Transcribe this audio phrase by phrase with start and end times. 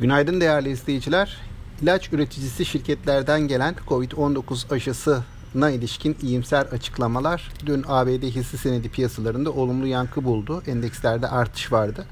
[0.00, 1.36] Günaydın değerli izleyiciler.
[1.82, 4.68] İlaç üreticisi şirketlerden gelen COVID-19
[5.56, 10.62] aşısına ilişkin iyimser açıklamalar dün ABD hisse senedi piyasalarında olumlu yankı buldu.
[10.66, 12.06] Endekslerde artış vardı.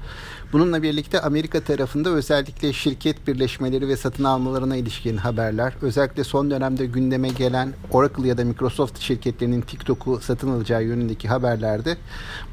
[0.53, 6.85] Bununla birlikte Amerika tarafında özellikle şirket birleşmeleri ve satın almalarına ilişkin haberler, özellikle son dönemde
[6.85, 11.97] gündeme gelen Oracle ya da Microsoft şirketlerinin TikTok'u satın alacağı yönündeki haberlerde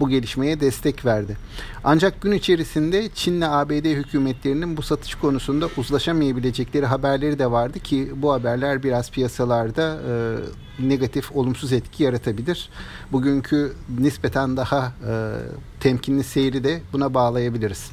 [0.01, 1.37] bu gelişmeye destek verdi.
[1.84, 8.33] Ancak gün içerisinde Çin'le ABD hükümetlerinin bu satış konusunda uzlaşamayabilecekleri haberleri de vardı ki bu
[8.33, 10.12] haberler biraz piyasalarda e,
[10.88, 12.68] negatif, olumsuz etki yaratabilir.
[13.12, 15.12] Bugünkü nispeten daha e,
[15.80, 17.91] temkinli seyri de buna bağlayabiliriz.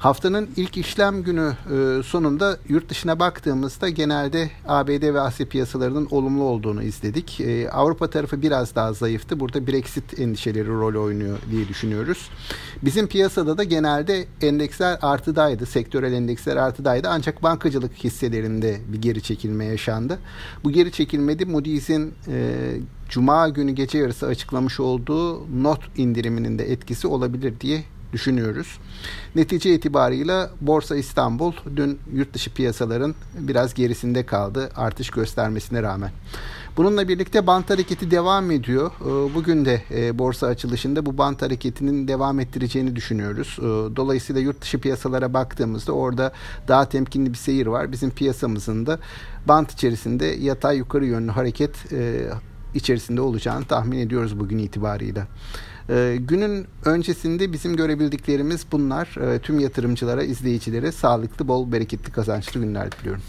[0.00, 6.42] Haftanın ilk işlem günü e, sonunda yurt dışına baktığımızda genelde ABD ve Asya piyasalarının olumlu
[6.42, 7.40] olduğunu izledik.
[7.40, 9.40] E, Avrupa tarafı biraz daha zayıftı.
[9.40, 12.30] Burada Brexit endişeleri rol oynuyor diye düşünüyoruz.
[12.82, 15.66] Bizim piyasada da genelde endeksler artıdaydı.
[15.66, 17.08] Sektörel endeksler artıdaydı.
[17.10, 20.18] Ancak bankacılık hisselerinde bir geri çekilme yaşandı.
[20.64, 22.54] Bu geri çekilmede Moody's'in e,
[23.08, 28.78] Cuma günü gece yarısı açıklamış olduğu not indiriminin de etkisi olabilir diye düşünüyoruz.
[29.34, 36.10] Netice itibarıyla Borsa İstanbul dün yurt dışı piyasaların biraz gerisinde kaldı artış göstermesine rağmen.
[36.76, 38.90] Bununla birlikte bant hareketi devam ediyor.
[39.00, 43.56] Ee, bugün de e, borsa açılışında bu bant hareketinin devam ettireceğini düşünüyoruz.
[43.58, 43.62] Ee,
[43.96, 46.32] dolayısıyla yurt dışı piyasalara baktığımızda orada
[46.68, 47.92] daha temkinli bir seyir var.
[47.92, 48.98] Bizim piyasamızın da
[49.48, 52.30] bant içerisinde yatay yukarı yönlü hareket e,
[52.74, 55.26] içerisinde olacağını tahmin ediyoruz bugün itibarıyla.
[55.90, 59.08] Ee, günün öncesinde bizim görebildiklerimiz bunlar.
[59.20, 63.22] Ee, tüm yatırımcılara, izleyicilere sağlıklı, bol, bereketli, kazançlı günler diliyorum.